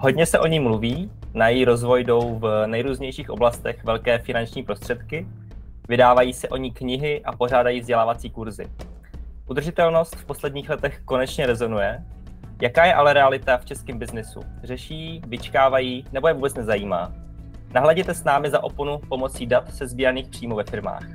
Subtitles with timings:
[0.00, 5.26] Hodně se o ní mluví, na její rozvoj jdou v nejrůznějších oblastech velké finanční prostředky,
[5.88, 8.66] vydávají se o ní knihy a pořádají vzdělávací kurzy.
[9.46, 12.04] Udržitelnost v posledních letech konečně rezonuje.
[12.62, 14.40] Jaká je ale realita v českém biznesu?
[14.64, 17.12] Řeší, vyčkávají nebo je vůbec nezajímá?
[17.74, 21.06] Nahleděte s námi za oponu pomocí dat se sbíraných příjmů ve firmách.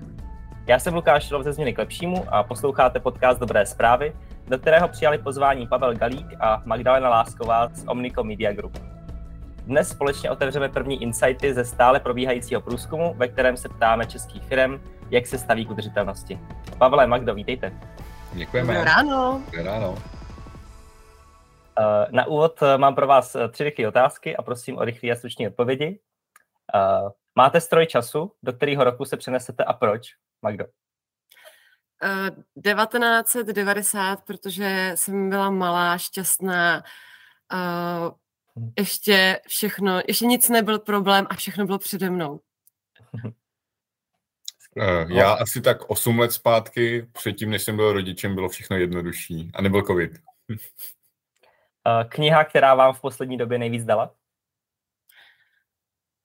[0.68, 4.14] Já jsem Lukáš Šilov ze Změny k lepšímu a posloucháte podcast Dobré zprávy,
[4.54, 8.78] do kterého přijali pozvání Pavel Galík a Magdalena Lásková z Omnico Media Group.
[9.66, 14.82] Dnes společně otevřeme první insighty ze stále probíhajícího průzkumu, ve kterém se ptáme českých firm,
[15.10, 16.40] jak se staví k udržitelnosti.
[16.78, 17.80] Pavle, Magdo, vítejte.
[18.34, 18.74] Děkujeme.
[18.74, 19.42] Dobré ráno.
[19.46, 19.96] Dobré ráno.
[21.80, 25.12] Eh, na úvod eh, mám pro vás eh, tři rychlé otázky a prosím o rychlé
[25.12, 26.00] a stručné odpovědi.
[27.36, 30.02] Máte stroj času, do kterého roku se přenesete a proč?
[30.42, 30.66] Magdo.
[32.64, 36.84] 1990, protože jsem byla malá, šťastná,
[37.54, 38.12] uh,
[38.78, 42.40] ještě všechno, ještě nic nebyl problém a všechno bylo přede mnou.
[45.08, 45.42] Já no.
[45.42, 49.82] asi tak 8 let zpátky, předtím, než jsem byl rodičem, bylo všechno jednodušší a nebyl
[49.82, 50.12] covid.
[52.10, 54.16] kniha, která vám v poslední době nejvíc dala?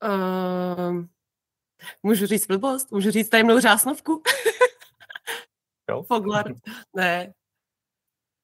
[0.05, 1.05] Uh,
[2.03, 2.93] můžu říct blbost?
[2.93, 4.23] Můžu říct tajemnou řásnovku?
[5.91, 6.03] Jo?
[6.07, 6.55] Foglar.
[6.97, 7.33] Ne.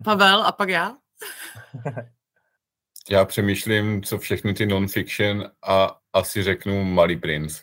[0.05, 0.97] Pavel a pak já?
[3.11, 7.62] já přemýšlím, co všechny ty non-fiction a asi řeknu Malý princ.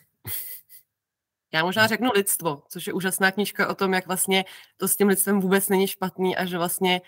[1.54, 4.44] Já možná řeknu Lidstvo, což je úžasná knižka o tom, jak vlastně
[4.76, 7.00] to s tím lidstvem vůbec není špatný a že vlastně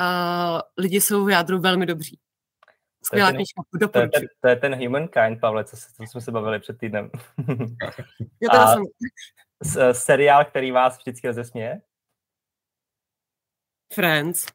[0.00, 2.18] uh, lidi jsou v jádru velmi dobří.
[3.02, 6.60] Skvělá knižka, to je, ten, to je ten Humankind, Pavle, co, co jsme se bavili
[6.60, 7.10] před týdnem.
[8.40, 8.82] jo, a jsem...
[9.62, 11.80] S, seriál, který vás vždycky rozesměje?
[13.92, 14.46] Friends.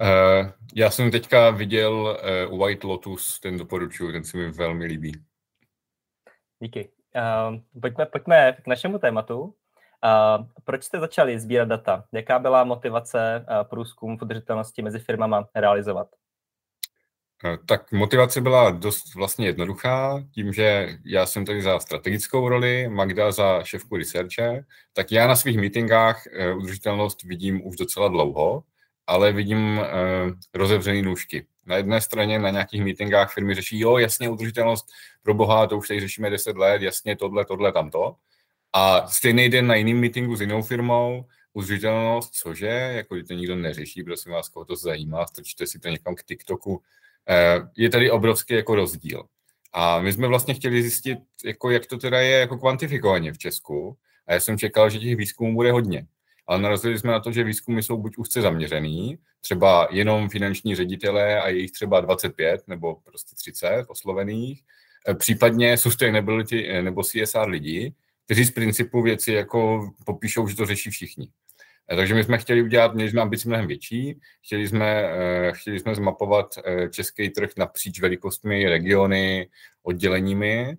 [0.00, 2.18] Uh, já jsem teďka viděl
[2.50, 5.12] uh, White Lotus, ten doporučuju, ten se mi velmi líbí.
[6.62, 6.92] Díky.
[7.16, 9.40] Uh, pojďme, pojďme k našemu tématu.
[9.42, 12.04] Uh, proč jste začali sbírat data?
[12.12, 16.08] Jaká byla motivace uh, průzkum v udržitelnosti mezi firmama realizovat?
[17.44, 22.88] Eh, tak motivace byla dost vlastně jednoduchá, tím, že já jsem tady za strategickou roli,
[22.88, 28.62] Magda za šéfku researche, tak já na svých meetingách uh, udržitelnost vidím už docela dlouho,
[29.06, 29.84] ale vidím uh,
[30.54, 31.46] rozevřený nůžky.
[31.66, 34.86] Na jedné straně na nějakých meetingách firmy řeší, jo, jasně, udržitelnost
[35.22, 38.16] pro boha, to už tady řešíme 10 let, jasně, tohle, tohle, tamto.
[38.72, 44.02] A stejný den na jiném meetingu s jinou firmou, udržitelnost, cože, jako to nikdo neřeší,
[44.02, 47.09] prosím vás, koho to zajímá, strčte si to někam k TikToku, Eh,
[47.76, 49.24] je tady obrovský jako rozdíl.
[49.72, 53.96] A my jsme vlastně chtěli zjistit, jako jak to teda je jako kvantifikovaně v Česku.
[54.26, 56.06] A já jsem čekal, že těch výzkumů bude hodně.
[56.46, 61.40] Ale narazili jsme na to, že výzkumy jsou buď úzce zaměřený, třeba jenom finanční ředitelé
[61.40, 64.62] a jejich třeba 25 nebo prostě 30 oslovených,
[65.08, 67.94] eh, případně sustainability eh, nebo CSR lidi,
[68.24, 71.28] kteří z principu věci jako popíšou, že to řeší všichni.
[71.92, 75.80] Eh, takže my jsme chtěli udělat, měli jsme ambici mnohem větší, chtěli jsme, eh, chtěli
[75.80, 79.48] jsme zmapovat eh, český trh napříč velikostmi, regiony,
[79.82, 80.76] odděleními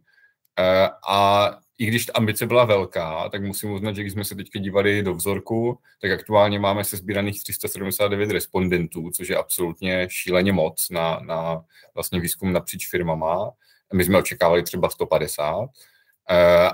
[1.08, 4.60] a i když ta ambice byla velká, tak musím uznat, že když jsme se teďka
[4.60, 10.90] dívali do vzorku, tak aktuálně máme se sbíraných 379 respondentů, což je absolutně šíleně moc
[10.90, 13.52] na, na vlastně výzkum napříč firmama.
[13.94, 15.70] My jsme očekávali třeba 150.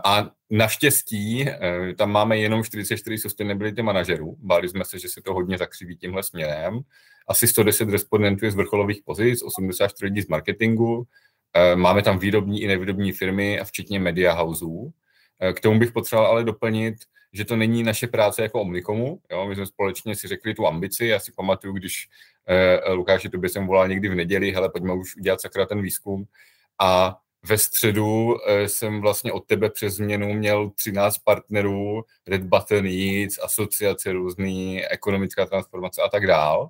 [0.05, 4.35] A Naštěstí eh, tam máme jenom 44 sustainability manažerů.
[4.39, 6.79] Báli jsme se, že se to hodně zakřiví tímhle směrem.
[7.27, 11.07] Asi 110 respondentů je z vrcholových pozic, 84 lidí z marketingu.
[11.53, 14.93] Eh, máme tam výrobní i nevýrobní firmy a včetně media houseů.
[15.39, 16.95] Eh, k tomu bych potřeboval ale doplnit,
[17.33, 19.19] že to není naše práce jako Omnikomu.
[19.31, 19.47] Jo?
[19.47, 21.05] My jsme společně si řekli tu ambici.
[21.05, 22.07] Já si pamatuju, když
[22.47, 26.25] eh, Lukáši, tobě jsem volal někdy v neděli, hele, pojďme už udělat sakra ten výzkum.
[26.79, 32.85] A ve středu eh, jsem vlastně od tebe přes změnu měl 13 partnerů, Red Button
[32.85, 36.69] Eats, asociace různý, ekonomická transformace a tak dál.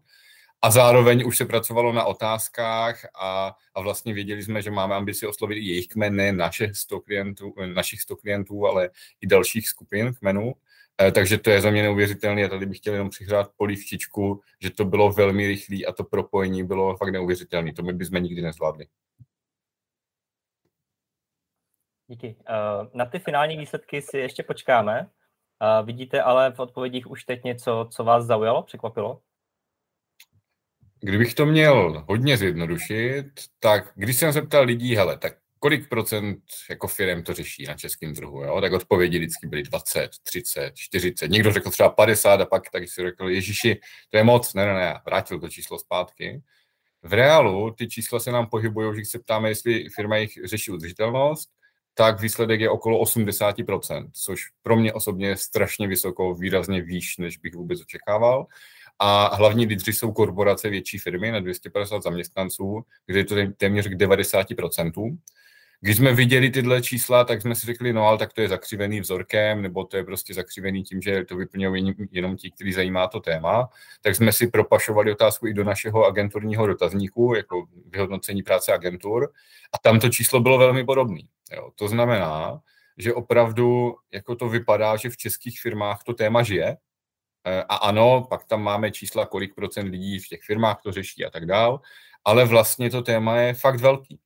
[0.62, 5.28] A zároveň už se pracovalo na otázkách a, a vlastně věděli jsme, že máme ambici
[5.28, 8.90] oslovit i jejich kmen, ne naše 100 klientů, našich 100 klientů, ale
[9.22, 10.54] i dalších skupin kmenů.
[11.02, 14.70] E, takže to je za mě neuvěřitelné a tady bych chtěl jenom přihrát polívčičku, že
[14.70, 17.74] to bylo velmi rychlé a to propojení bylo fakt neuvěřitelné.
[17.74, 18.88] To my bychom nikdy nezvládli.
[22.08, 22.36] Díky.
[22.50, 22.54] Eh,
[22.94, 25.10] na ty finální výsledky si ještě počkáme.
[25.64, 29.22] Eh, vidíte ale v odpovědích už teď něco, co vás zaujalo, překvapilo?
[31.00, 33.26] Kdybych to měl hodně zjednodušit,
[33.60, 37.74] tak když jsem se ptal lidí, hele, tak kolik procent jako firm to řeší na
[37.74, 38.62] českém trhu, jo?
[38.62, 43.02] tak odpovědi vždycky byly 20, 30, 40, někdo řekl třeba 50 a pak taky si
[43.02, 46.42] řekl, ježiši, to je moc, ne, ne, ne, vrátil to číslo zpátky.
[47.04, 50.72] V reálu ty čísla se nám pohybují, že když se ptáme, jestli firma jich řeší
[50.72, 51.50] udržitelnost,
[51.98, 57.38] tak výsledek je okolo 80%, což pro mě osobně je strašně vysoko, výrazně výš, než
[57.38, 58.46] bych vůbec očekával.
[59.00, 63.98] A hlavní lídři jsou korporace větší firmy na 250 zaměstnanců, kde je to téměř k
[63.98, 65.18] 90%.
[65.82, 69.00] Když jsme viděli tyhle čísla, tak jsme si řekli, no ale tak to je zakřivený
[69.02, 73.20] vzorkem, nebo to je prostě zakřivený tím, že to vyplňují jenom ti, kteří zajímá to
[73.20, 73.70] téma.
[74.02, 79.32] Tak jsme si propašovali otázku i do našeho agenturního dotazníku, jako vyhodnocení práce agentur.
[79.74, 81.22] A tam to číslo bylo velmi podobné.
[81.76, 82.60] To znamená,
[82.98, 88.28] že opravdu jako to vypadá, že v českých firmách to téma žije, e, a ano,
[88.30, 91.82] pak tam máme čísla, kolik procent lidí v těch firmách to řeší a tak dál,
[92.26, 94.20] ale vlastně to téma je fakt velký.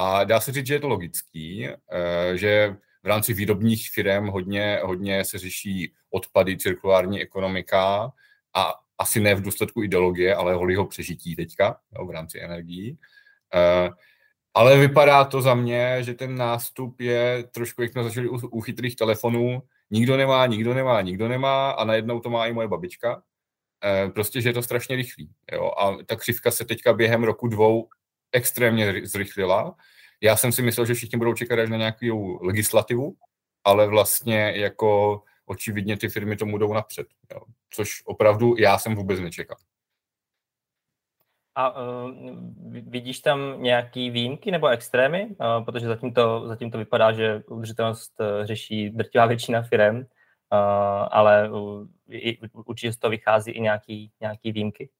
[0.00, 4.80] A dá se říct, že je to logický, eh, že v rámci výrobních firm hodně,
[4.82, 8.12] hodně se řeší odpady, cirkulární ekonomika
[8.54, 12.98] a asi ne v důsledku ideologie, ale holího přežití teďka jo, v rámci energií.
[13.54, 13.90] Eh,
[14.54, 18.96] ale vypadá to za mě, že ten nástup je trošku, jak jsme začali u, chytrých
[18.96, 23.22] telefonů, nikdo nemá, nikdo nemá, nikdo nemá a najednou to má i moje babička.
[23.84, 25.30] Eh, prostě, že je to strašně rychlý.
[25.52, 25.70] Jo?
[25.78, 27.88] A ta křivka se teďka během roku dvou
[28.32, 29.74] extrémně zrychlila.
[30.20, 33.14] Já jsem si myslel, že všichni budou čekat až na nějakou legislativu,
[33.64, 37.40] ale vlastně jako očividně ty firmy tomu jdou napřed, jo.
[37.70, 39.56] což opravdu já jsem vůbec nečekal.
[41.54, 42.10] A uh,
[42.88, 45.26] vidíš tam nějaký výjimky nebo extrémy?
[45.26, 50.04] Uh, protože zatím to, zatím to vypadá, že udržitelnost uh, řeší drtivá většina firm, uh,
[51.10, 51.86] ale uh,
[52.52, 54.90] určitě z toho vychází i nějaký, nějaký výjimky.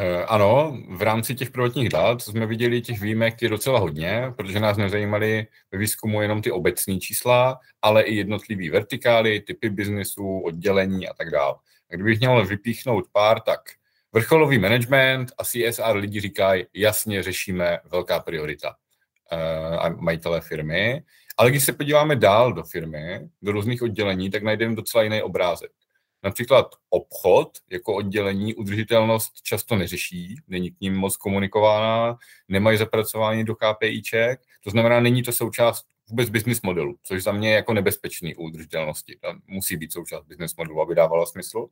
[0.00, 4.60] Eh, ano, v rámci těch prvotních dat jsme viděli těch výjimek je docela hodně, protože
[4.60, 11.08] nás nezajímaly ve výzkumu jenom ty obecní čísla, ale i jednotlivý vertikály, typy biznesů, oddělení
[11.08, 11.54] a tak dále.
[11.88, 13.60] Kdybych měl vypíchnout pár, tak
[14.12, 18.68] vrcholový management a CSR lidi říkají, jasně řešíme velká priorita
[19.32, 21.02] uh, a majitele firmy.
[21.36, 25.70] Ale když se podíváme dál do firmy, do různých oddělení, tak najdeme docela jiný obrázek.
[26.22, 32.18] Například obchod jako oddělení udržitelnost často neřeší, není k ním moc komunikována,
[32.48, 37.48] nemají zapracování do KPIček, to znamená, není to součást vůbec business modelu, což za mě
[37.48, 39.16] je jako nebezpečný u udržitelnosti.
[39.20, 41.66] To musí být součást business modelu, aby dávalo smysl.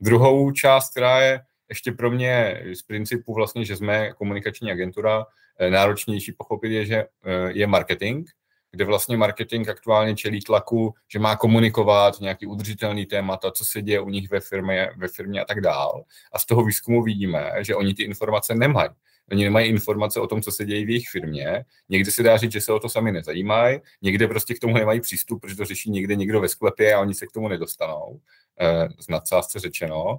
[0.00, 5.26] Druhou část, která je ještě pro mě z principu vlastně, že jsme komunikační agentura,
[5.58, 7.06] eh, náročnější pochopit je, že eh,
[7.52, 8.28] je marketing,
[8.70, 14.00] kde vlastně marketing aktuálně čelí tlaku, že má komunikovat nějaký udržitelný témata, co se děje
[14.00, 16.04] u nich ve firmě, ve firmě a tak dál.
[16.32, 18.90] A z toho výzkumu vidíme, že oni ty informace nemají.
[19.30, 21.64] Oni nemají informace o tom, co se děje v jejich firmě.
[21.88, 25.00] Někde se dá říct, že se o to sami nezajímají, někde prostě k tomu nemají
[25.00, 28.20] přístup, protože to řeší někde někdo ve sklepě a oni se k tomu nedostanou.
[28.60, 30.18] Eh, z nadsázce řečeno.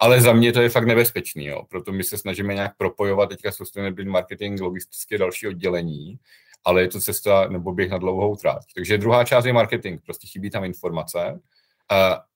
[0.00, 1.62] Ale za mě to je fakt nebezpečný, jo.
[1.68, 6.18] proto my se snažíme nějak propojovat teďka sustainability marketing, logistické další oddělení,
[6.64, 8.62] ale je to cesta nebo běh na dlouhou tráť.
[8.74, 11.40] Takže druhá část je marketing, prostě chybí tam informace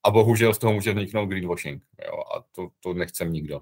[0.05, 3.61] a, bohužel z toho může vzniknout greenwashing jo, a to, to nechcem nikdo.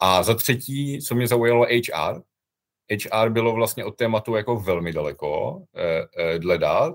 [0.00, 2.22] A za třetí, co mě zaujalo, HR.
[2.90, 6.94] HR bylo vlastně od tématu jako velmi daleko eh, eh, dle dát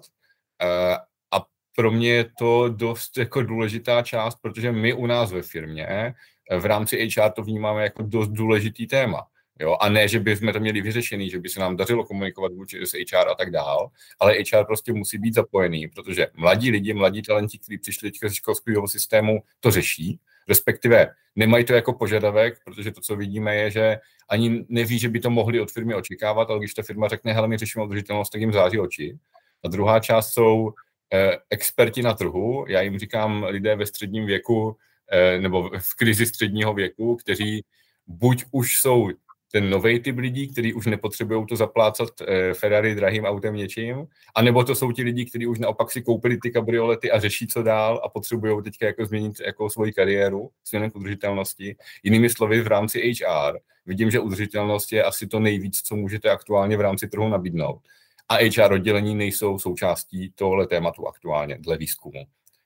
[0.62, 0.96] eh,
[1.32, 6.16] a pro mě je to dost jako důležitá část, protože my u nás ve firmě
[6.60, 9.28] v rámci HR to vnímáme jako dost důležitý téma.
[9.60, 9.78] Jo?
[9.82, 12.86] A ne, že by jsme to měli vyřešený, že by se nám dařilo komunikovat vůči
[12.86, 17.22] s HR a tak dál, ale HR prostě musí být zapojený, protože mladí lidi, mladí
[17.22, 22.92] talenti, kteří přišli teďka ze školského systému, to řeší, respektive nemají to jako požadavek, protože
[22.92, 23.98] to, co vidíme, je, že
[24.30, 27.48] ani neví, že by to mohli od firmy očekávat, ale když ta firma řekne, hele,
[27.48, 29.18] my řešíme udržitelnost, tak jim září oči.
[29.64, 30.74] A druhá část jsou
[31.14, 34.78] eh, experti na trhu, já jim říkám lidé ve středním věku,
[35.12, 37.64] eh, nebo v krizi středního věku, kteří
[38.08, 39.10] buď už jsou
[39.52, 44.64] ten nový typ lidí, kteří už nepotřebují to zaplácat eh, Ferrari drahým autem něčím, anebo
[44.64, 48.02] to jsou ti lidi, kteří už naopak si koupili ty kabriolety a řeší, co dál
[48.04, 51.76] a potřebují teďka jako změnit jako svoji kariéru směrem k udržitelnosti.
[52.04, 56.78] Jinými slovy, v rámci HR vidím, že udržitelnost je asi to nejvíc, co můžete aktuálně
[56.78, 57.82] v rámci trhu nabídnout.
[58.30, 62.24] A HR oddělení nejsou součástí tohle tématu aktuálně, dle výzkumu.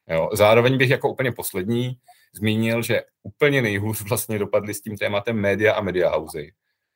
[0.09, 0.29] Jo.
[0.33, 1.97] Zároveň bych jako úplně poslední
[2.33, 6.51] zmínil, že úplně nejhůř vlastně dopadly s tím tématem média a media housey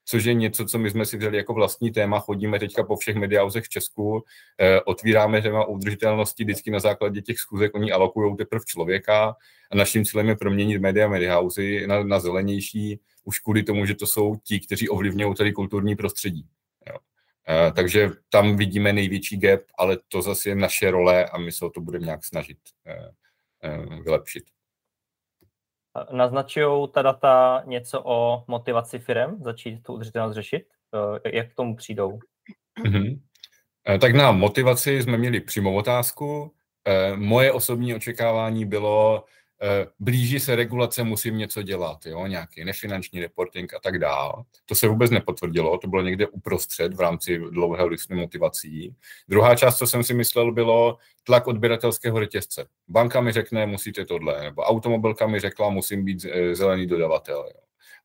[0.10, 2.20] což je něco, co my jsme si vzali jako vlastní téma.
[2.20, 4.24] Chodíme teďka po všech mediauzech v Česku,
[4.60, 9.36] eh, otvíráme téma udržitelnosti vždycky na základě těch schůzek, oni alokují teprve člověka
[9.72, 14.08] a naším cílem je proměnit media mediahuzy na, na zelenější, už kvůli tomu, že to
[14.08, 16.46] jsou ti, kteří ovlivňují tady kulturní prostředí.
[16.90, 16.96] Jo.
[17.50, 21.66] Eh, takže tam vidíme největší gap, ale to zase je naše role a my se
[21.66, 24.44] o to budeme nějak snažit eh, vylepšit.
[26.12, 30.64] Naznačují ta data něco o motivaci firm začít tu udržitelnost řešit?
[31.34, 32.20] Jak k tomu přijdou?
[32.86, 33.20] Mm-hmm.
[34.02, 36.54] Tak na motivaci jsme měli přímou otázku.
[37.16, 39.39] Moje osobní očekávání bylo, Eh,
[40.00, 44.46] blíží se regulace, musím něco dělat, jo, nějaký nefinanční reporting a tak dál.
[44.66, 48.96] To se vůbec nepotvrdilo, to bylo někde uprostřed v rámci dlouhého listu motivací.
[49.28, 52.68] Druhá část, co jsem si myslel, bylo tlak odběratelského řetězce.
[52.88, 57.38] Banka mi řekne, musíte tohle, nebo automobilka mi řekla, musím být eh, zelený dodavatel.
[57.38, 57.62] Jo.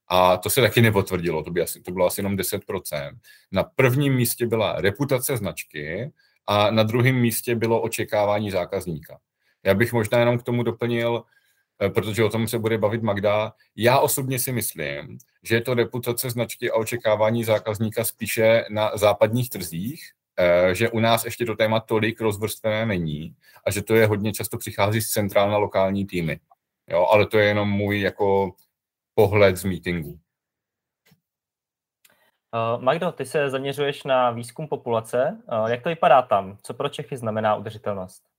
[0.08, 3.16] A to se taky nepotvrdilo, to, by asi, to bylo asi jenom 10%.
[3.52, 6.12] Na prvním místě byla reputace značky
[6.46, 9.18] a na druhém místě bylo očekávání zákazníka.
[9.64, 11.33] Já bych možná jenom k tomu doplnil, Eh,
[11.94, 13.52] protože o tom se bude bavit Magda.
[13.76, 19.50] Já osobně si myslím, že je to reputace značky a očekávání zákazníka spíše na západních
[19.50, 23.34] trzích, eh, že u nás ještě to téma tolik rozvrstvené není
[23.66, 26.40] a že to je hodně často přichází z centrál na lokální týmy.
[26.90, 28.52] Jo, ale to je jenom můj jako
[29.14, 30.18] pohled z meetingu.
[32.54, 35.42] Uh, Magdo, ty se zaměřuješ na výzkum populace.
[35.52, 36.58] Uh, jak to vypadá tam?
[36.62, 38.33] Co pro Čechy znamená udržitelnost?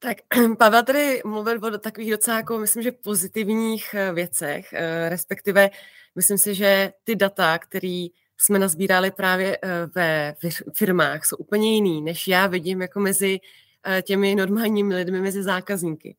[0.00, 0.16] Tak
[0.58, 5.70] Pavel tady mluvil o takových docela, jako, myslím, že pozitivních eh, věcech, eh, respektive
[6.14, 10.34] myslím si, že ty data, které jsme nazbírali právě eh, ve
[10.74, 13.38] firmách, jsou úplně jiný, než já vidím jako mezi
[14.02, 16.16] těmi normálními lidmi, mezi zákazníky.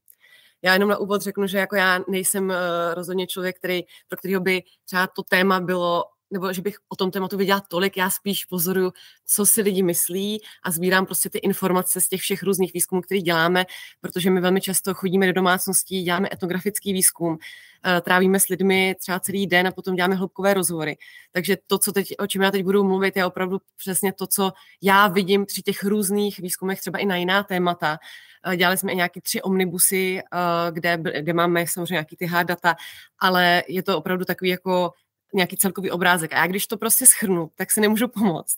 [0.61, 2.53] Já jenom na úvod řeknu, že jako já nejsem
[2.93, 7.11] rozhodně člověk, který, pro kterého by třeba to téma bylo nebo že bych o tom
[7.11, 8.91] tématu viděla tolik, já spíš pozoruju,
[9.25, 13.21] co si lidi myslí a sbírám prostě ty informace z těch všech různých výzkumů, které
[13.21, 13.65] děláme,
[14.01, 17.37] protože my velmi často chodíme do domácností, děláme etnografický výzkum,
[17.85, 20.97] eh, trávíme s lidmi třeba celý den a potom děláme hloubkové rozhovory.
[21.31, 24.51] Takže to, co teď, o čem já teď budu mluvit, je opravdu přesně to, co
[24.81, 27.97] já vidím při těch různých výzkumech, třeba i na jiná témata.
[28.45, 32.47] Eh, dělali jsme i nějaké tři omnibusy, eh, kde, kde máme samozřejmě nějaký ty hard
[32.47, 32.75] data,
[33.19, 34.93] ale je to opravdu takový jako
[35.33, 36.33] nějaký celkový obrázek.
[36.33, 38.57] A já když to prostě schrnu, tak si nemůžu pomoct.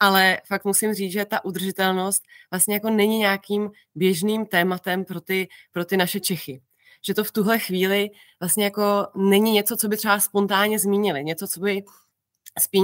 [0.00, 5.48] Ale fakt musím říct, že ta udržitelnost vlastně jako není nějakým běžným tématem pro ty,
[5.72, 6.60] pro ty naše Čechy.
[7.06, 11.48] Že to v tuhle chvíli vlastně jako není něco, co by třeba spontánně zmínili, něco,
[11.48, 11.84] co by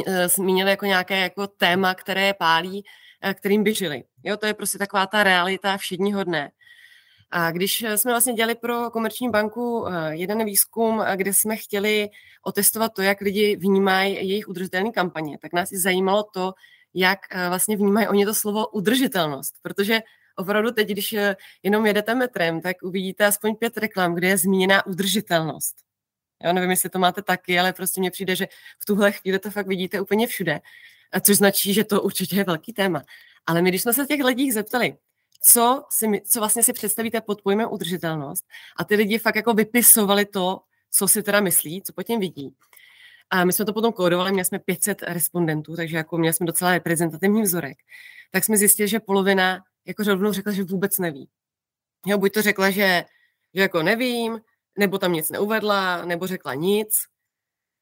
[0.06, 2.84] eh, zmínili jako nějaké jako téma, které je pálí,
[3.22, 4.04] eh, kterým by žili.
[4.24, 6.50] Jo, to je prostě taková ta realita všedního dne.
[7.30, 11.56] A když eh, jsme vlastně dělali pro Komerční banku eh, jeden výzkum, eh, kde jsme
[11.56, 12.08] chtěli
[12.42, 16.52] otestovat to, jak lidi vnímají jejich udržitelné kampaně, tak nás i zajímalo to,
[16.94, 17.18] jak
[17.48, 20.00] vlastně vnímají oni to slovo udržitelnost, protože
[20.36, 21.14] opravdu teď, když
[21.62, 25.76] jenom jedete metrem, tak uvidíte aspoň pět reklam, kde je zmíněná udržitelnost.
[26.44, 28.46] Já nevím, jestli to máte taky, ale prostě mně přijde, že
[28.78, 30.60] v tuhle chvíli to fakt vidíte úplně všude,
[31.20, 33.02] což značí, že to určitě je velký téma.
[33.46, 34.96] Ale my, když jsme se těch lidí zeptali,
[35.40, 38.44] co, si, co vlastně si představíte pod pojmem udržitelnost
[38.76, 42.54] a ty lidi fakt jako vypisovali to, co si teda myslí, co po tím vidí.
[43.30, 46.72] A my jsme to potom kódovali, měli jsme 500 respondentů, takže jako měli jsme docela
[46.72, 47.78] reprezentativní vzorek.
[48.30, 51.28] Tak jsme zjistili, že polovina jako rovnou řekla, že vůbec neví.
[52.06, 53.04] Jo, buď to řekla, že,
[53.54, 54.40] že jako nevím,
[54.78, 56.96] nebo tam nic neuvedla, nebo řekla nic.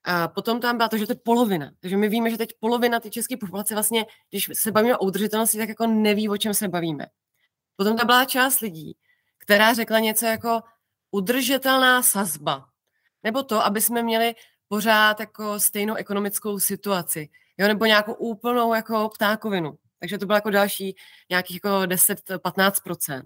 [0.05, 1.73] A potom tam byla to, že to je polovina.
[1.81, 5.59] Takže my víme, že teď polovina ty české populace vlastně, když se bavíme o udržitelnosti,
[5.59, 7.07] tak jako neví, o čem se bavíme.
[7.79, 8.97] Potom tam byla část lidí,
[9.39, 10.61] která řekla něco jako
[11.11, 12.69] udržitelná sazba.
[13.23, 14.35] Nebo to, aby jsme měli
[14.69, 17.29] pořád jako stejnou ekonomickou situaci.
[17.59, 19.79] Jo, nebo nějakou úplnou jako ptákovinu.
[20.01, 20.97] Takže to bylo jako další
[21.31, 23.23] nějakých jako 10-15%.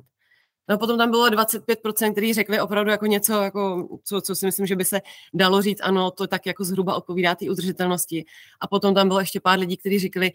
[0.69, 4.67] No potom tam bylo 25%, kteří řekli opravdu jako něco, jako, co, co si myslím,
[4.67, 5.01] že by se
[5.35, 8.25] dalo říct, ano, to tak jako zhruba odpovídá té udržitelnosti.
[8.61, 10.33] A potom tam bylo ještě pár lidí, kteří řekli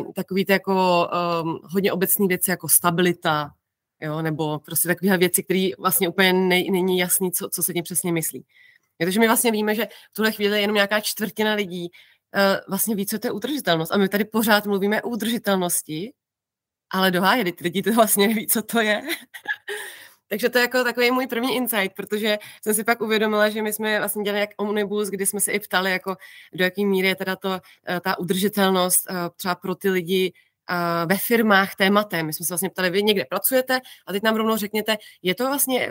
[0.00, 1.08] uh, takový ty jako
[1.42, 3.50] um, hodně obecné věci jako stabilita,
[4.00, 7.82] jo, nebo prostě takové věci, které vlastně úplně ne, není jasný, co, co se tím
[7.82, 8.44] přesně myslí.
[8.98, 11.88] Takže my vlastně víme, že v tuhle chvíli je jenom nějaká čtvrtina lidí
[12.34, 13.90] uh, vlastně ví, co to je udržitelnost.
[13.92, 16.12] A my tady pořád mluvíme o udržitelnosti,
[16.90, 19.02] ale do háje, lidi to vlastně neví, co to je.
[20.30, 23.72] Takže to je jako takový můj první insight, protože jsem si pak uvědomila, že my
[23.72, 26.16] jsme vlastně dělali jak omnibus, kdy jsme se i ptali, jako
[26.52, 30.32] do jaké míry je teda to, eh, ta udržitelnost eh, třeba pro ty lidi
[30.70, 32.26] eh, ve firmách tématem.
[32.26, 35.46] My jsme se vlastně ptali, vy někde pracujete a teď nám rovnou řekněte, je to
[35.46, 35.90] vlastně,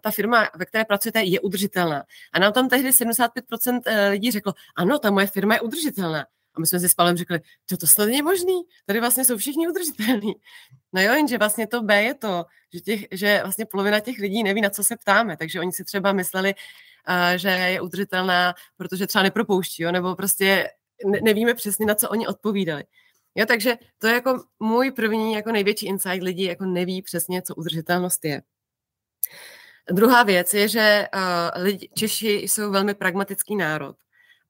[0.00, 2.04] ta firma, ve které pracujete, je udržitelná.
[2.32, 6.26] A nám tam tehdy 75% lidí řeklo, ano, ta moje firma je udržitelná.
[6.54, 9.36] A my jsme si s Palem řekli, že to snad není možný, tady vlastně jsou
[9.36, 10.34] všichni udržitelní.
[10.92, 12.44] No jo, jenže vlastně to B je to,
[12.74, 15.84] že, těch, že vlastně polovina těch lidí neví, na co se ptáme, takže oni si
[15.84, 16.54] třeba mysleli,
[17.08, 20.70] uh, že je udržitelná, protože třeba nepropouští, jo, nebo prostě
[21.06, 22.84] ne, nevíme přesně, na co oni odpovídali.
[23.34, 27.54] Jo, takže to je jako můj první, jako největší insight lidí, jako neví přesně, co
[27.54, 28.42] udržitelnost je.
[29.90, 33.96] Druhá věc je, že uh, lidi, Češi jsou velmi pragmatický národ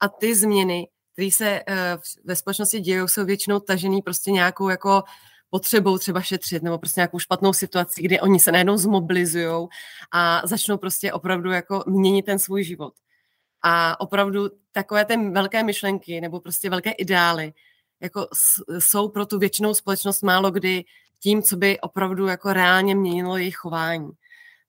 [0.00, 5.02] a ty změny, které se uh, ve společnosti dějí, jsou většinou tažený prostě nějakou jako
[5.50, 9.68] potřebou třeba šetřit nebo prostě nějakou špatnou situaci, kdy oni se najednou zmobilizují
[10.12, 12.94] a začnou prostě opravdu jako měnit ten svůj život.
[13.62, 17.52] A opravdu takové ty velké myšlenky nebo prostě velké ideály
[18.00, 18.28] jako
[18.78, 20.84] jsou pro tu většinou společnost málo kdy
[21.20, 24.10] tím, co by opravdu jako reálně měnilo jejich chování.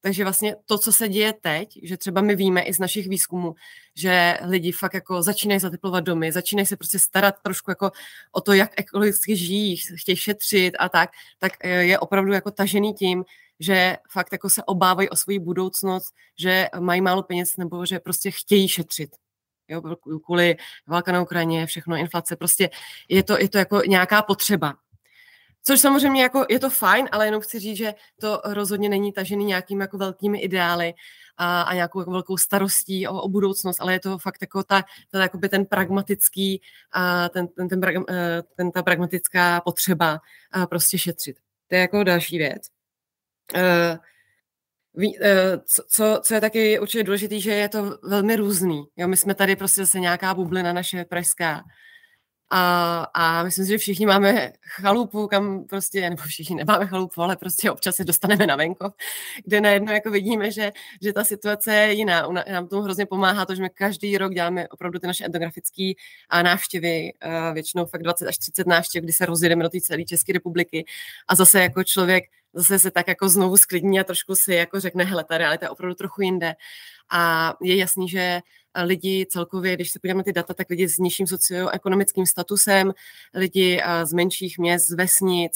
[0.06, 3.54] Takže vlastně to, co se děje teď, že třeba my víme i z našich výzkumů,
[3.94, 7.90] že lidi fakt jako začínají zateplovat domy, začínají se prostě starat trošku jako
[8.32, 12.94] o to, jak ekologicky žijí, chtějí šetřit a tak, tak e, je opravdu jako tažený
[12.94, 13.24] tím,
[13.60, 18.30] že fakt jako se obávají o svoji budoucnost, že mají málo peněz nebo že prostě
[18.30, 19.10] chtějí šetřit.
[19.68, 19.82] Jo,
[20.24, 22.70] kvůli válka na Ukrajině, všechno, inflace, prostě
[23.08, 24.74] je to, je to jako nějaká potřeba.
[25.66, 29.44] Což samozřejmě jako je to fajn, ale jenom chci říct, že to rozhodně není tažený
[29.44, 30.94] nějakými jako velkými ideály
[31.36, 34.84] a, a nějakou jako velkou starostí o, o budoucnost, ale je to fakt jako ta,
[35.10, 36.60] ta jakoby ten pragmatický,
[36.92, 40.20] a ten, ten, ten, eh, ten, ta pragmatická potřeba
[40.52, 41.36] a prostě šetřit.
[41.68, 42.62] To je jako další věc.
[43.54, 43.96] Uh,
[45.64, 48.84] co, co, co je taky určitě důležité, že je to velmi různý.
[48.96, 51.64] Jo, my jsme tady prostě zase nějaká bublina naše pražská,
[52.50, 57.36] a, a myslím si, že všichni máme chalupu, kam prostě, nebo všichni nemáme chalupu, ale
[57.36, 58.92] prostě občas se dostaneme na venkov,
[59.44, 60.72] kde najednou jako vidíme, že,
[61.02, 62.28] že ta situace je jiná.
[62.52, 65.92] Nám tomu hrozně pomáhá to, že my každý rok děláme opravdu ty naše etnografické
[66.42, 67.12] návštěvy,
[67.52, 70.84] většinou fakt 20 až 30 návštěv, kdy se rozjedeme do té celé České republiky
[71.28, 72.24] a zase jako člověk
[72.56, 75.70] zase se tak jako znovu sklidní a trošku si jako řekne, hele, ta realita je
[75.70, 76.54] opravdu trochu jinde.
[77.10, 78.40] A je jasný, že
[78.82, 82.92] lidi celkově, když se podíváme ty data, tak lidi s nižším socioekonomickým statusem,
[83.34, 85.52] lidi z menších měst, z vesnic,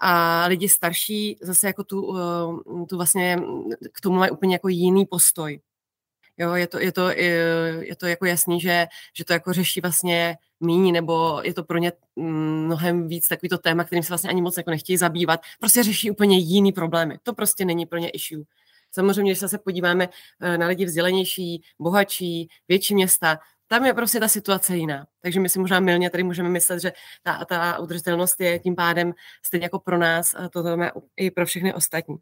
[0.00, 3.38] a lidi starší zase jako tu, eh, tu vlastně
[3.92, 5.60] k tomu mají úplně jako jiný postoj.
[6.38, 10.36] Jo, je to, je to, je to jako jasný, že, že to jako řeší vlastně
[10.60, 14.30] míní, nebo je to pro ně mm, mnohem víc takový to téma, kterým se vlastně
[14.30, 15.40] ani moc jako nechtějí zabývat.
[15.60, 17.18] Prostě řeší úplně jiný problémy.
[17.22, 18.44] To prostě není pro ně issue.
[18.92, 20.08] Samozřejmě, když se podíváme
[20.40, 25.06] eh, na lidi vzdělenější, bohatší, větší města, tam je prostě ta situace jiná.
[25.20, 29.12] Takže my si možná milně tady můžeme myslet, že ta, ta udržitelnost je tím pádem
[29.46, 32.16] stejně jako pro nás, a to znamená i pro všechny ostatní.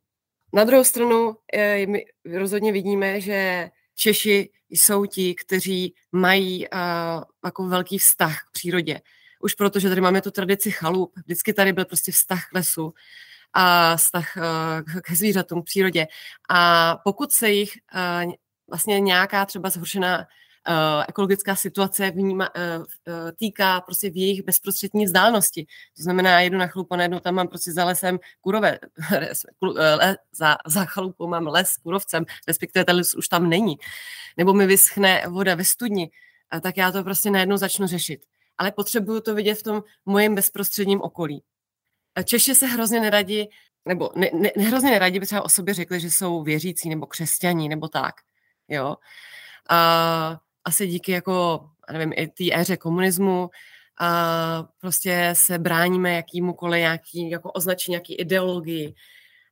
[0.53, 7.69] Na druhou stranu eh, my rozhodně vidíme, že Češi jsou ti, kteří mají uh, jako
[7.69, 9.01] velký vztah k přírodě.
[9.41, 12.95] Už protože tady máme tu tradici chalup, vždycky tady byl prostě vztah k lesu
[13.55, 16.07] a vztah uh, ke zvířatům, k přírodě.
[16.51, 17.73] A pokud se jich
[18.27, 18.33] uh,
[18.69, 20.25] vlastně nějaká třeba zhoršená uh,
[21.09, 22.85] ekologická situace vníma, uh,
[23.37, 25.67] týká prostě v jejich bezprostřední vzdálenosti.
[25.97, 28.79] To znamená, jedu na chalupu, najednou tam mám prostě za lesem kurové,
[30.33, 33.77] za, za chalupou mám les s kurovcem, respektive ten les už tam není.
[34.37, 36.11] Nebo mi vyschne voda ve studni,
[36.63, 38.21] tak já to prostě najednou začnu řešit.
[38.59, 41.43] Ale potřebuju to vidět v tom mojem bezprostředním okolí.
[42.25, 43.49] Češi se hrozně neradi,
[43.89, 47.69] nebo ne, ne, hrozně neradi by třeba o sobě řekli, že jsou věřící nebo křesťaní
[47.69, 48.15] nebo tak.
[48.69, 48.97] Jo.
[49.71, 53.51] A asi díky jako, nevím, i té éře komunismu
[54.01, 58.95] a prostě se bráníme jakýmukoliv nějaký, jako označení nějaký ideologii.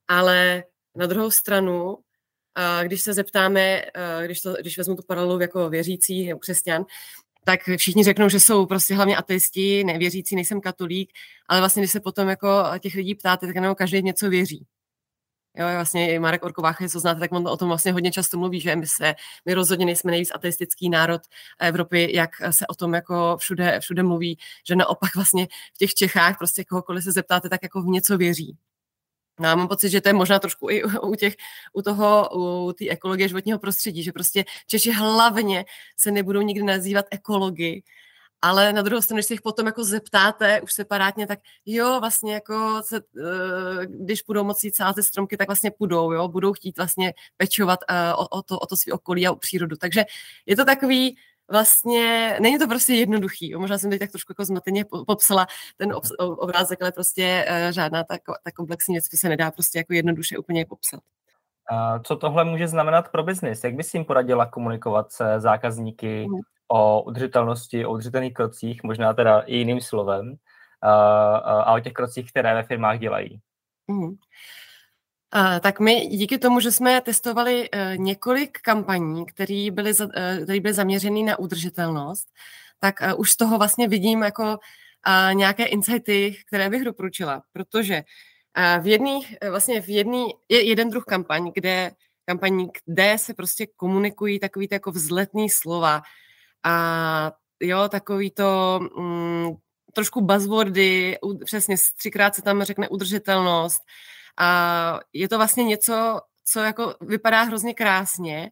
[0.08, 1.98] Ale na druhou stranu,
[2.54, 3.82] a když se zeptáme,
[4.24, 6.84] když, to, když vezmu tu paralelu jako věřící nebo křesťan,
[7.44, 11.12] tak všichni řeknou, že jsou prostě hlavně ateisti, nevěřící, nejsem katolík,
[11.48, 14.66] ale vlastně, když se potom jako těch lidí ptáte, tak jenom každý něco věří.
[15.56, 18.60] Jo, vlastně i Marek Orkovách, co znáte, tak on o tom vlastně hodně často mluví,
[18.60, 21.22] že my, se, my rozhodně nejsme nejvíc ateistický národ
[21.60, 26.38] Evropy, jak se o tom jako všude, všude mluví, že naopak vlastně v těch Čechách
[26.38, 28.56] prostě kohokoliv se zeptáte, tak jako v něco věří.
[29.42, 31.34] No a mám pocit, že to je možná trošku i u, těch,
[31.72, 35.64] u toho, u té ekologie životního prostředí, že prostě Češi hlavně
[35.96, 37.82] se nebudou nikdy nazývat ekologi,
[38.42, 42.34] ale na druhou stranu, když se jich potom jako zeptáte už separátně, tak jo, vlastně
[42.34, 46.76] jako se, eh, když budou moci jít sázet stromky, tak vlastně půjdou, jo, budou chtít
[46.76, 49.76] vlastně pečovat eh, o, o to, o to svý okolí a o přírodu.
[49.76, 50.04] Takže
[50.46, 51.16] je to takový,
[51.52, 53.50] vlastně, není to prostě jednoduchý.
[53.50, 53.60] Jo.
[53.60, 58.16] Možná jsem teď tak trošku jako zmateně popsala ten obrázek, ale prostě uh, žádná ta,
[58.44, 61.00] ta komplexní věc se nedá prostě jako jednoduše úplně popsat.
[61.70, 63.64] A co tohle může znamenat pro biznis?
[63.64, 66.38] Jak bys jim poradila komunikovat se zákazníky mm.
[66.68, 70.34] o udržitelnosti, o udržitelných krocích, možná teda i jiným slovem,
[70.82, 73.40] a, a o těch krocích, které ve firmách dělají?
[73.86, 74.14] Mm.
[75.60, 80.74] Tak my díky tomu, že jsme testovali uh, několik kampaní, které byly, za, uh, byly
[80.74, 82.28] zaměřené na udržitelnost,
[82.78, 84.58] tak uh, už z toho vlastně vidím jako
[85.32, 88.02] nějaké insighty, které bych doporučila, protože
[88.80, 91.90] v jedných, uh, vlastně v jedný, je jeden druh kampaň, kde
[92.24, 96.02] kampaní, kde se prostě komunikují takový jako vzletný slova.
[96.64, 99.50] A jo, takový to mm,
[99.92, 103.82] trošku buzzwordy, přesně třikrát se tam řekne udržitelnost
[104.36, 108.50] a je to vlastně něco, co jako vypadá hrozně krásně,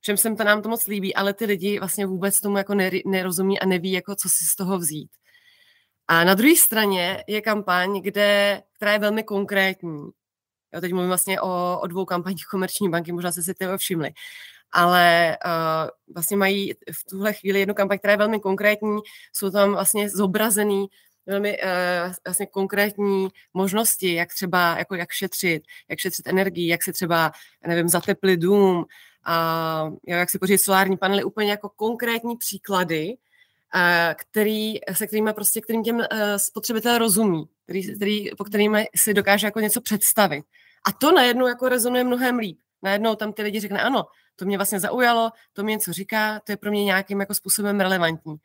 [0.00, 2.74] všem se to nám to moc líbí, ale ty lidi vlastně vůbec tomu jako
[3.06, 5.10] nerozumí a neví, jako co si z toho vzít.
[6.08, 10.02] A na druhé straně je kampaň, kde, která je velmi konkrétní.
[10.74, 14.10] Jo, teď mluvím vlastně o, o dvou kampaních komerční banky, možná jste si toho všimli.
[14.72, 18.98] Ale uh, vlastně mají v tuhle chvíli jednu kampaň, která je velmi konkrétní.
[19.32, 20.86] Jsou tam vlastně zobrazený
[21.26, 26.92] velmi uh, vlastně konkrétní možnosti, jak třeba jako jak šetřit, jak šetřit energii, jak se
[26.92, 27.32] třeba,
[27.66, 28.84] nevím, zateplit dům,
[29.24, 33.16] a jo, jak si pořídit solární panely, úplně jako konkrétní příklady,
[34.16, 39.46] který, se kterými prostě, kterým těm eh, spotřebitel rozumí, který, který, po kterými si dokáže
[39.46, 40.44] jako něco představit.
[40.86, 42.58] A to najednou jako rezonuje mnohem líp.
[42.82, 44.04] Najednou tam ty lidi řekne, ano,
[44.36, 47.80] to mě vlastně zaujalo, to mě něco říká, to je pro mě nějakým jako způsobem
[47.80, 48.36] relevantní.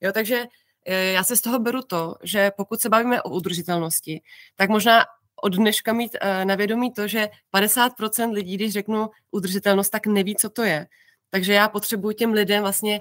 [0.00, 0.48] Jo, takže eh,
[0.86, 4.22] já se z toho beru to, že pokud se bavíme o udržitelnosti,
[4.56, 5.04] tak možná
[5.42, 10.36] od dneška mít uh, na vědomí to, že 50% lidí, když řeknu udržitelnost, tak neví,
[10.36, 10.86] co to je.
[11.30, 13.00] Takže já potřebuji těm lidem vlastně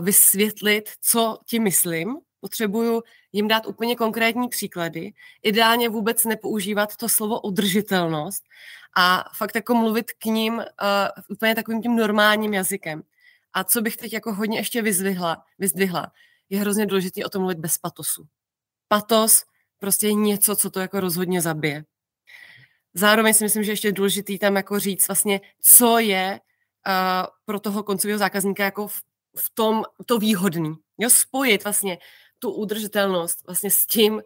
[0.00, 7.40] vysvětlit, co ti myslím, potřebuju jim dát úplně konkrétní příklady, ideálně vůbec nepoužívat to slovo
[7.40, 8.44] udržitelnost
[8.96, 10.62] a fakt jako mluvit k ním uh,
[11.28, 13.02] úplně takovým tím normálním jazykem.
[13.52, 16.12] A co bych teď jako hodně ještě vyzdvihla, vyzdvihla
[16.50, 18.26] je hrozně důležité o tom mluvit bez patosu.
[18.88, 19.44] Patos
[19.78, 21.84] prostě je něco, co to jako rozhodně zabije.
[22.94, 26.40] Zároveň si myslím, že ještě je důležitý tam jako říct vlastně, co je
[26.86, 29.02] uh, pro toho koncového zákazníka jako v,
[29.36, 30.74] v tom to výhodný.
[30.98, 31.98] Jo, spojit vlastně
[32.38, 34.20] tu udržitelnost vlastně s tím uh,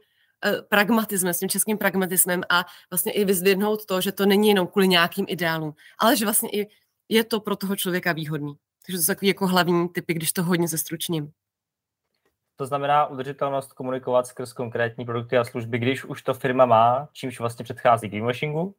[0.68, 4.88] pragmatismem, s tím českým pragmatismem a vlastně i vyzdvihnout to, že to není jenom kvůli
[4.88, 6.68] nějakým ideálům, ale že vlastně i
[7.08, 8.54] je to pro toho člověka výhodný.
[8.86, 11.32] Takže to jsou takový jako hlavní typy, když to hodně zestručním.
[12.56, 17.40] To znamená udržitelnost komunikovat skrz konkrétní produkty a služby, když už to firma má, čímž
[17.40, 18.74] vlastně předchází greenwashingu.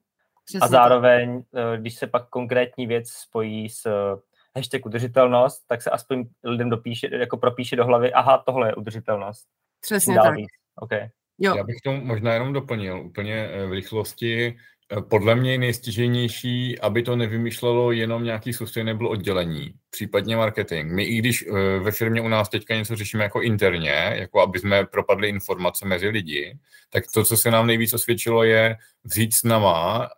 [0.45, 1.61] Přesně a zároveň, tak.
[1.73, 4.21] Eh, když se pak konkrétní věc spojí s eh,
[4.55, 9.47] hashtag udržitelnost, tak se aspoň lidem dopíše, jako propíše do hlavy, aha, tohle je udržitelnost.
[9.81, 10.35] Přesně tak.
[10.75, 11.09] Okay.
[11.39, 11.55] Jo.
[11.57, 14.57] Já bych to možná jenom doplnil úplně eh, v rychlosti.
[14.91, 20.91] Eh, podle mě je nejstěžejnější, aby to nevymýšlelo jenom nějaký sustainable oddělení, případně marketing.
[20.91, 24.59] My i když eh, ve firmě u nás teďka něco řešíme jako interně, jako aby
[24.59, 26.57] jsme propadli informace mezi lidi,
[26.89, 30.09] tak to, co se nám nejvíc osvědčilo, je vzít s náma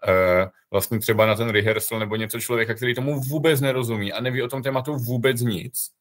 [0.72, 4.48] vlastně třeba na ten rehearsal nebo něco člověka, který tomu vůbec nerozumí a neví o
[4.48, 5.97] tom tématu vůbec nic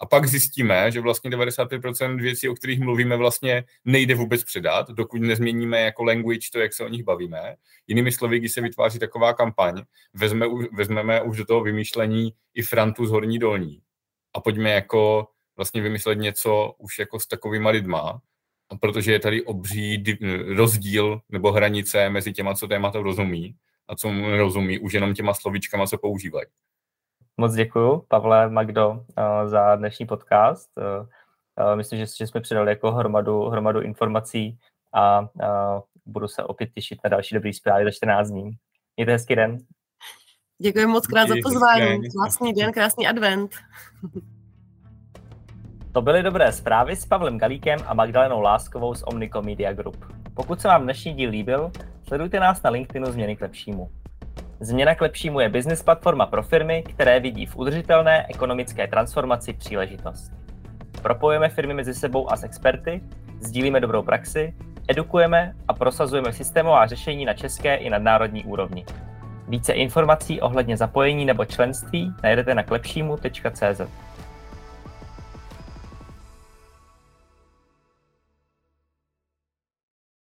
[0.00, 5.20] a pak zjistíme, že vlastně 95% věcí, o kterých mluvíme, vlastně nejde vůbec předat, dokud
[5.20, 7.54] nezměníme jako language to, jak se o nich bavíme.
[7.86, 9.82] Jinými slovy, když se vytváří taková kampaň,
[10.14, 13.80] vezme, vezmeme už do toho vymýšlení i frantu z horní dolní
[14.34, 18.20] a pojďme jako vlastně vymyslet něco už jako s takovýma lidma,
[18.80, 20.04] protože je tady obří
[20.56, 23.56] rozdíl nebo hranice mezi těma, co tématu rozumí
[23.88, 26.46] a co mu nerozumí, už jenom těma slovíčkama, co používají.
[27.36, 30.70] Moc děkuji, Pavle, Magdo, eh, za dnešní podcast.
[30.78, 31.06] Eh,
[31.72, 34.58] eh, myslím, že, že jsme přidali jako hromadu, hromadu informací
[34.94, 35.28] a
[36.06, 38.50] budu se opět těšit na další dobrý zprávy za 14 dní.
[38.96, 39.58] Mějte hezký den.
[40.62, 42.00] Děkuji moc krát za pozvání.
[42.10, 43.50] Krásný den, krásný advent.
[45.92, 50.04] To byly dobré zprávy s Pavlem Galíkem a Magdalenou Láskovou z Omnico Media Group.
[50.34, 51.72] Pokud se vám dnešní díl líbil,
[52.08, 53.90] sledujte nás na LinkedInu Změny k lepšímu.
[54.64, 60.32] Změna k lepšímu je business platforma pro firmy, které vidí v udržitelné ekonomické transformaci příležitost.
[61.02, 63.00] Propojujeme firmy mezi sebou a s experty,
[63.40, 64.54] sdílíme dobrou praxi,
[64.88, 68.84] edukujeme a prosazujeme systémová řešení na české i nadnárodní úrovni.
[69.48, 73.80] Více informací ohledně zapojení nebo členství najdete na klepšímu.cz.